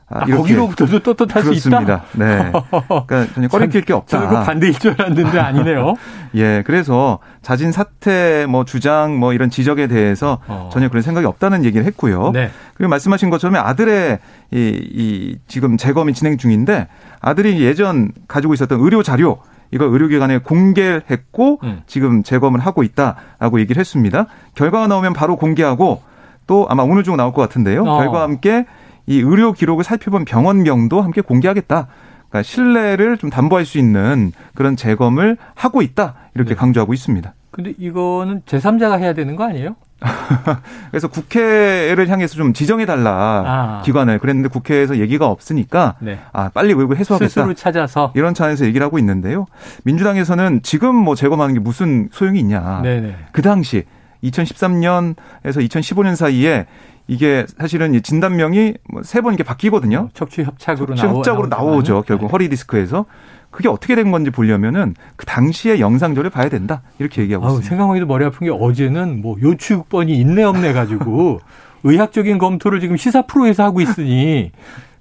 [0.09, 1.79] 아, 거기로부터도 떳떳할 수 있다.
[1.79, 2.03] 그렇습니다.
[2.13, 2.51] 네.
[3.07, 4.19] 그러니까 전혀 꺼리낄 게 없다.
[4.19, 5.95] 저는 그 반대일 줄 알았는데 아니네요.
[6.35, 10.69] 예, 그래서 자진 사퇴, 뭐 주장, 뭐 이런 지적에 대해서 어.
[10.71, 12.31] 전혀 그런 생각이 없다는 얘기를 했고요.
[12.31, 12.49] 네.
[12.75, 14.19] 그리고 말씀하신 것처럼 아들의
[14.51, 16.87] 이, 이 지금 재검이 진행 중인데
[17.19, 19.39] 아들이 예전 가지고 있었던 의료 자료
[19.71, 21.81] 이걸 의료기관에 공개했고 음.
[21.85, 24.27] 지금 재검을 하고 있다라고 얘기를 했습니다.
[24.55, 26.01] 결과가 나오면 바로 공개하고
[26.47, 27.83] 또 아마 오늘 중 나올 것 같은데요.
[27.83, 27.97] 어.
[27.97, 28.65] 결과와 함께
[29.07, 31.87] 이 의료 기록을 살펴본 병원명도 함께 공개하겠다.
[32.29, 36.15] 그러니까 신뢰를 좀 담보할 수 있는 그런 재검을 하고 있다.
[36.35, 36.55] 이렇게 네.
[36.55, 37.33] 강조하고 있습니다.
[37.51, 39.75] 근데 이거는 제3자가 해야 되는 거 아니에요?
[40.91, 43.81] 그래서 국회를 향해서 좀 지정해 달라 아.
[43.83, 46.19] 기관을 그랬는데 국회에서 얘기가 없으니까 네.
[46.33, 47.29] 아 빨리 의혹을 해소하겠다.
[47.29, 49.47] 스스로 찾아서 이런 차원에서 얘기를 하고 있는데요.
[49.85, 52.81] 민주당에서는 지금 뭐 재검하는 게 무슨 소용이 있냐.
[52.83, 53.15] 네네.
[53.31, 53.85] 그 당시
[54.23, 56.67] 2013년에서 2015년 사이에
[57.07, 59.97] 이게 사실은 진단명이 뭐 세 번 이렇게 바뀌거든요.
[59.97, 62.03] 어, 척추 협착으로 척추 협착으로 나오, 나오죠.
[62.07, 62.31] 결국 네.
[62.31, 63.05] 허리 디스크에서
[63.49, 67.69] 그게 어떻게 된 건지 보려면은 그 당시의 영상들을 봐야 된다 이렇게 얘기하고 아우, 있습니다.
[67.69, 71.39] 생각하기도 머리 아픈 게 어제는 뭐 요추육번이 있네 없네 가지고
[71.83, 74.51] 의학적인 검토를 지금 시사 프로에서 하고 있으니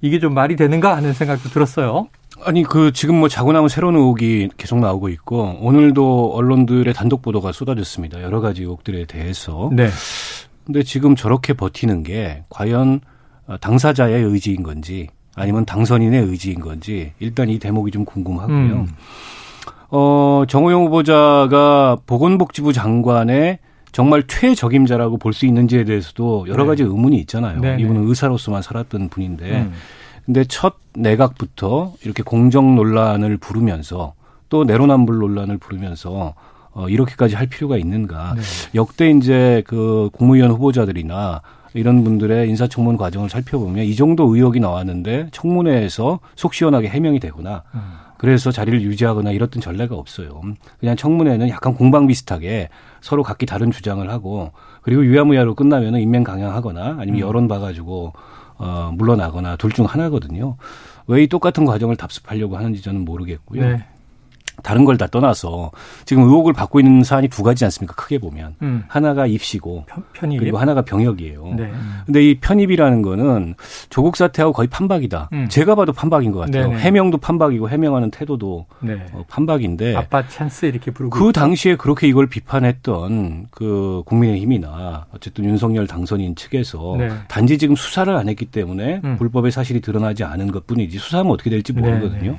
[0.01, 2.09] 이게 좀 말이 되는가 하는 생각도 들었어요.
[2.45, 7.51] 아니 그 지금 뭐 자고 나온 새로운 의혹이 계속 나오고 있고 오늘도 언론들의 단독 보도가
[7.53, 8.23] 쏟아졌습니다.
[8.23, 9.71] 여러 가지 의혹들에 대해서.
[9.73, 9.88] 네.
[10.66, 13.00] 근데 지금 저렇게 버티는 게 과연
[13.61, 18.57] 당사자의 의지인 건지 아니면 당선인의 의지인 건지 일단 이 대목이 좀 궁금하고요.
[18.57, 18.88] 음.
[19.90, 23.61] 어, 정호영 후보자가 보건복지부 장관의
[23.92, 26.68] 정말 최적임자라고 볼 수 있는지에 대해서도 여러 네.
[26.70, 27.61] 가지 의문이 있잖아요.
[27.61, 29.61] 네, 네 이분은 의사로서만 살았던 분인데.
[29.61, 29.72] 음.
[30.24, 34.14] 근데 첫 내각부터 이렇게 공정 논란을 부르면서
[34.48, 36.35] 또 내로남불 논란을 부르면서
[36.77, 38.35] 어, 이렇게까지 할 필요가 있는가.
[38.35, 38.43] 네.
[38.75, 41.41] 역대 이제 그 국무위원 후보자들이나
[41.73, 47.81] 이런 분들의 인사청문 과정을 살펴보면 이 정도 의혹이 나왔는데 청문회에서 속 시원하게 해명이 되거나 음.
[48.19, 50.41] 그래서 자리를 유지하거나 이랬던 전례가 없어요.
[50.79, 52.69] 그냥 청문회는 약간 공방 비슷하게
[53.01, 57.21] 서로 각기 다른 주장을 하고 그리고 유야무야로 끝나면은 인명 강양하거나 아니면 음.
[57.21, 58.12] 여론 봐가지고
[58.59, 60.57] 어 물러나거나 둘 중 하나거든요.
[61.09, 63.67] 왜 이 똑같은 과정을 답습하려고 하는지 저는 모르겠고요.
[63.67, 63.85] 네.
[64.66, 65.70] 다른 걸 다 떠나서
[66.07, 67.94] 지금 의혹을 받고 있는 사안이 두 가지 않습니까?
[67.94, 68.83] 크게 보면 음.
[68.88, 71.55] 하나가 입시고 편, 입 그리고 하나가 병역이에요.
[71.57, 71.70] 네.
[72.07, 73.55] 근데 이 편입이라는 거는
[73.90, 75.29] 조국 사태하고 거의 판박이다.
[75.35, 75.48] 음.
[75.50, 76.68] 제가 봐도 판박인 것 같아요.
[76.68, 76.81] 네네.
[76.81, 79.07] 해명도 판박이고 해명하는 태도도 네.
[79.12, 85.87] 어, 판박인데 아빠 찬스 이렇게 부르고 그 당시에 그렇게 이걸 비판했던 그 국민의힘이나 어쨌든 윤석열
[85.87, 87.11] 당선인 측에서 네.
[87.29, 89.16] 단지 지금 수사를 안 했기 때문에 음.
[89.18, 92.37] 불법의 사실이 드러나지 않은 것뿐이지 수사하면 어떻게 될지 모르거든요.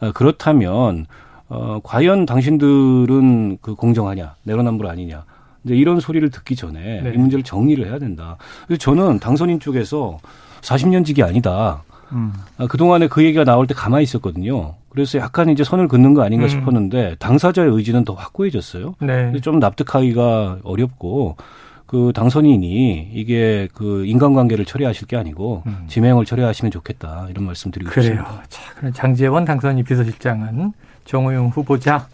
[0.00, 1.06] 어, 그렇다면
[1.52, 5.24] 어, 과연 당신들은 그 공정하냐, 내로남불 아니냐.
[5.64, 7.12] 이제 이런 소리를 듣기 전에 네.
[7.14, 8.38] 이 문제를 정리를 해야 된다.
[8.66, 10.18] 그래서 저는 당선인 쪽에서
[10.62, 11.82] 40년 직이 아니다.
[12.12, 12.32] 음.
[12.56, 14.76] 아, 그동안에 그 얘기가 나올 때 가만히 있었거든요.
[14.88, 16.48] 그래서 약간 이제 선을 긋는 거 아닌가 음.
[16.48, 18.94] 싶었는데 당사자의 의지는 더 확고해졌어요.
[19.00, 19.32] 네.
[19.42, 21.36] 좀 납득하기가 어렵고
[21.84, 25.84] 그 당선인이 이게 그 인간관계를 처리하실 게 아니고 음.
[25.86, 28.04] 지명을 처리하시면 좋겠다 이런 말씀드리고 그래요.
[28.16, 28.42] 싶습니다.
[28.48, 30.72] 자, 그럼 장재원 당선인 비서실장은
[31.04, 32.06] 정호영 후보자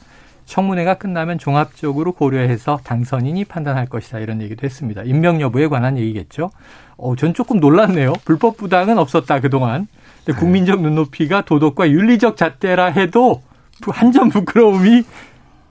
[0.46, 5.02] 청문회가 끝나면 종합적으로 고려해서 당선인이 판단할 것이다 이런 얘기도 했습니다.
[5.02, 6.50] 임명 여부에 관한 얘기겠죠.
[6.96, 8.14] 어, 전 조금 놀랐네요.
[8.24, 9.86] 불법 부당은 없었다 그동안.
[10.24, 10.38] 근데 네.
[10.40, 13.42] 국민적 눈높이가 도덕과 윤리적 잣대라 해도
[13.86, 15.04] 한 점 부끄러움이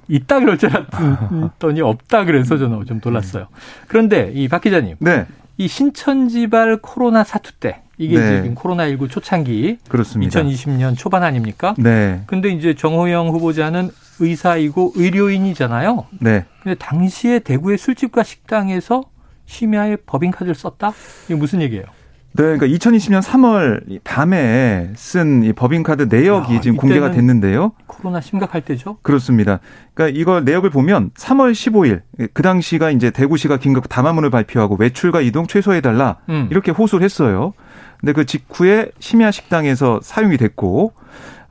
[0.07, 3.47] 있다 그럴 줄 알았더니 없다 그래서 저는 좀 놀랐어요.
[3.87, 4.95] 그런데 이 박 기자님.
[4.99, 5.25] 네.
[5.57, 8.41] 이 신천지발 코로나 사투 때 이게 네.
[8.41, 10.41] 지금 코로나19 초창기 그렇습니다.
[10.41, 11.73] 2020년 초반 아닙니까?
[11.77, 12.21] 네.
[12.27, 16.05] 근데 이제 정호영 후보자는 의사이고 의료인이잖아요.
[16.19, 16.45] 네.
[16.61, 19.03] 근데 당시에 대구의 술집과 식당에서
[19.45, 20.93] 심야에 법인카드를 썼다?
[21.25, 21.85] 이게 무슨 얘기예요?
[22.33, 27.71] 네, 그러니까 2020년 3월 밤에 쓴 이 법인카드 내역이 야, 지금 공개가 됐는데요.
[27.87, 28.97] 코로나 심각할 때죠?
[29.01, 29.59] 그렇습니다.
[29.95, 32.01] 그러니까 이걸 내역을 보면 3월 15일
[32.33, 36.47] 그 당시가 이제 대구시가 긴급 담화문을 발표하고 외출과 이동 최소해달라 음.
[36.51, 37.53] 이렇게 호소를 했어요.
[37.99, 40.93] 근데 그 직후에 심야 식당에서 사용이 됐고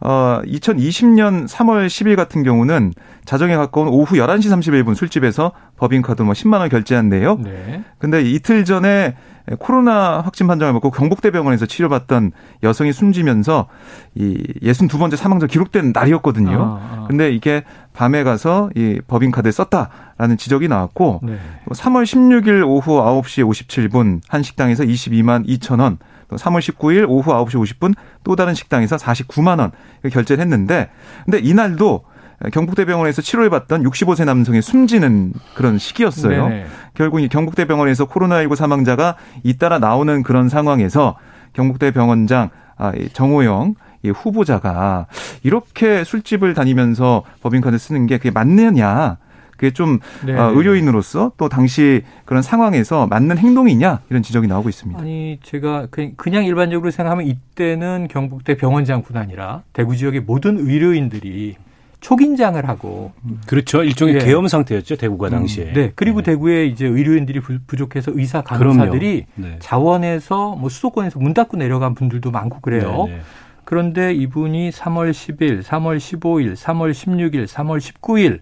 [0.00, 2.92] 어 2020년 3월 10일 같은 경우는
[3.24, 7.40] 자정에 가까운 오후 11시 31분 술집에서 법인카드 뭐 10만 원 결제한 내역.
[7.42, 7.82] 네.
[7.98, 9.16] 근데 이틀 전에
[9.58, 12.32] 코로나 확진 판정을 받고 경북대병원에서 치료받던
[12.64, 13.68] 여성이 숨지면서
[14.14, 16.60] 이 62번째 사망자 기록된 날이었거든요.
[16.60, 17.04] 아, 아.
[17.08, 21.38] 근데 이게 밤에 가서 이 법인카드에 썼다라는 지적이 나왔고 네.
[21.70, 27.54] 3월 16일 오후 9시 57분 한 식당에서 22만 2천 원, 또 3월 19일 오후 9시
[27.54, 29.72] 50분 또 다른 식당에서 49만 원
[30.10, 30.90] 결제를 했는데
[31.24, 32.04] 근데 이날도
[32.52, 36.48] 경북대병원에서 치료를 받던 65세 남성이 숨지는 그런 시기였어요.
[36.48, 36.66] 네네.
[36.94, 41.16] 결국 이 경북대병원에서 코로나19 사망자가 잇따라 나오는 그런 상황에서
[41.54, 45.06] 경북대병원장 아, 정호영 이 후보자가
[45.42, 49.16] 이렇게 술집을 다니면서 법인카드 쓰는 게 그게 맞느냐
[49.56, 50.34] 그게 좀 네.
[50.34, 55.00] 어, 의료인으로서 또 당시 그런 상황에서 맞는 행동이냐 이런 지적이 나오고 있습니다.
[55.00, 61.56] 아니 제가 그냥 일반적으로 생각하면 이때는 경북대 병원장뿐 아니라 대구 지역의 모든 의료인들이
[62.00, 63.12] 초긴장을 하고
[63.46, 64.24] 그렇죠 일종의 네.
[64.24, 65.64] 계엄 상태였죠 대구가 당시에.
[65.64, 66.32] 음, 네 그리고 네.
[66.32, 69.56] 대구에 이제 의료인들이 부족해서 의사 간호사들이 네.
[69.60, 73.06] 자원에서 뭐 수도권에서 문 닫고 내려간 분들도 많고 그래요.
[73.08, 73.20] 네, 네.
[73.64, 78.38] 그런데 이분이 3월 10일, 3월 15일, 3월 16일, 3월 19일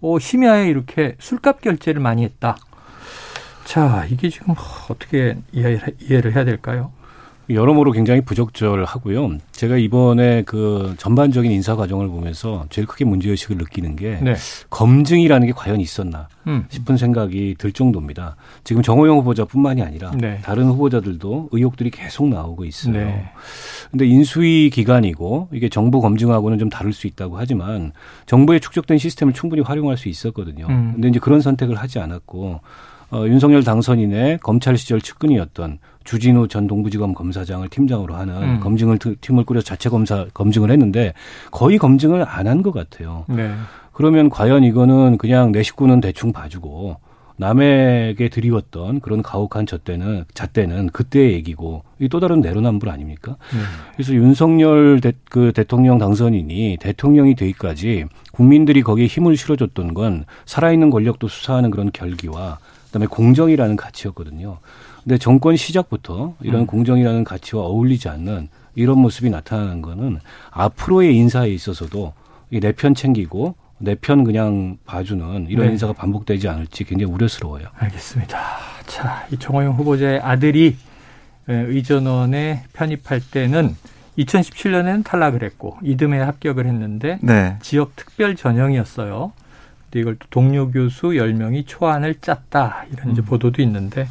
[0.00, 2.56] 어, 심야에 이렇게 술값 결제를 많이 했다.
[3.64, 4.54] 자, 이게 지금
[4.88, 6.92] 어떻게 이해를 해야 될까요?
[7.54, 9.38] 여러모로 굉장히 부적절하고요.
[9.52, 14.34] 제가 이번에 그 전반적인 인사 과정을 보면서 제일 크게 문제의식을 느끼는 게 네.
[14.70, 16.64] 검증이라는 게 과연 있었나 음.
[16.68, 18.36] 싶은 생각이 들 정도입니다.
[18.64, 20.38] 지금 정호영 후보자뿐만이 아니라 네.
[20.42, 22.94] 다른 후보자들도 의혹들이 계속 나오고 있어요.
[22.94, 23.30] 네.
[23.90, 27.92] 근데 인수위 기간이고 이게 정부 검증하고는 좀 다를 수 있다고 하지만
[28.26, 30.66] 정부에 축적된 시스템을 충분히 활용할 수 있었거든요.
[30.68, 30.92] 음.
[30.94, 32.60] 근데 이제 그런 선택을 하지 않았고
[33.12, 38.60] 어, 윤석열 당선인의 검찰 시절 측근이었던 주진우 전 동부지검 검사장을 팀장으로 하는 음.
[38.60, 41.12] 검증을 팀을 꾸려 자체 검사 검증을 했는데
[41.50, 43.24] 거의 검증을 안 한 것 같아요.
[43.28, 43.52] 네.
[43.92, 46.96] 그러면 과연 이거는 그냥 내 식구는 대충 봐주고
[47.36, 53.36] 남에게 드리웠던 그런 가혹한 잣대는 잣대는 그때의 얘기고 이 또 다른 내로남불 아닙니까?
[53.54, 53.62] 음.
[53.94, 61.28] 그래서 윤석열 대, 그 대통령 당선인이 대통령이 되기까지 국민들이 거기에 힘을 실어줬던 건 살아있는 권력도
[61.28, 62.58] 수사하는 그런 결기와
[62.90, 64.58] 그다음에 공정이라는 가치였거든요.
[65.04, 66.66] 근데 정권 시작부터 이런 음.
[66.66, 72.12] 공정이라는 가치와 어울리지 않는 이런 모습이 나타나는 거는 앞으로의 인사에 있어서도
[72.50, 75.72] 내 편 챙기고 내 편 그냥 봐주는 이런 네.
[75.72, 77.68] 인사가 반복되지 않을지 굉장히 우려스러워요.
[77.78, 78.38] 알겠습니다.
[78.86, 80.76] 자, 이 정호영 후보자의 아들이
[81.46, 83.76] 의전원에 편입할 때는
[84.18, 87.56] 2017년에는 탈락을 했고 이듬해 합격을 했는데 네.
[87.62, 89.32] 지역 특별 전형이었어요.
[89.98, 92.84] 이걸 또 동료 교수 10명이 초안을 짰다.
[92.92, 93.24] 이런 이제 음.
[93.24, 94.06] 보도도 있는데.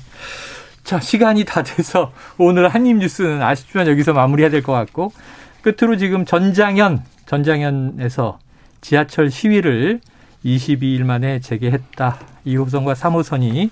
[0.83, 5.13] 자, 시간이 다 돼서 오늘 한입 뉴스는 아쉽지만 여기서 마무리해야 될 것 같고
[5.61, 8.39] 끝으로 지금 전장현, 전장현에서
[8.81, 9.99] 지하철 시위를
[10.45, 12.17] 22일 만에 재개했다.
[12.47, 13.69] 2호선과 3호선이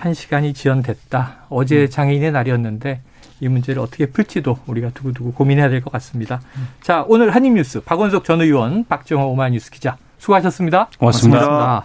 [0.00, 1.46] 1시간이 지연됐다.
[1.48, 1.90] 어제 음.
[1.90, 3.00] 장애인의 날이었는데
[3.40, 6.40] 이 문제를 어떻게 풀지도 우리가 두고두고 고민해야 될 것 같습니다.
[6.56, 6.68] 음.
[6.82, 10.90] 자, 오늘 한입뉴스 박원석 전 의원, 박정호 오마이뉴스 기자 수고하셨습니다.
[10.98, 11.46] 고맙습니다.
[11.46, 11.84] 고맙습니다.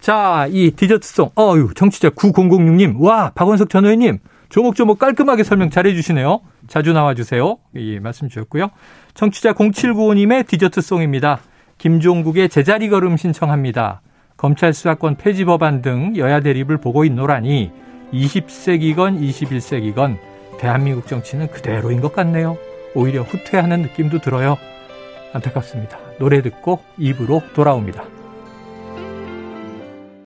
[0.00, 1.32] 자, 이 디저트송.
[1.38, 3.00] 어유, 정치자 9006님.
[3.00, 4.18] 와, 박원석 전 의원님.
[4.48, 6.40] 조목조목 깔끔하게 설명 잘해 주시네요.
[6.66, 7.58] 자주 나와 주세요.
[7.76, 8.70] 예, 말씀 주셨고요.
[9.14, 11.40] 청취자 0795님의 디저트송입니다.
[11.78, 14.02] 김종국의 제자리 걸음 신청합니다.
[14.36, 17.70] 검찰 수사권 폐지 법안 등 여야 대립을 보고 있노라니
[18.12, 20.18] 20세기건 21세기건
[20.58, 22.58] 대한민국 정치는 그대로인 것 같네요.
[22.94, 24.58] 오히려 후퇴하는 느낌도 들어요.
[25.32, 25.98] 안타깝습니다.
[26.22, 28.21] 노래 듣고 입으로 돌아옵니다.